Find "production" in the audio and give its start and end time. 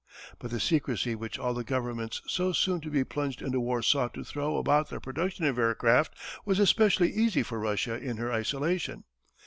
4.99-5.45